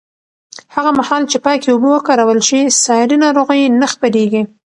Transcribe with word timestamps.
هغه 0.75 0.91
مهال 0.99 1.23
چې 1.31 1.37
پاکې 1.45 1.67
اوبه 1.71 1.89
وکارول 1.91 2.39
شي، 2.47 2.61
ساري 2.83 3.17
ناروغۍ 3.23 3.61
نه 3.81 3.87
خپرېږي. 3.93 4.41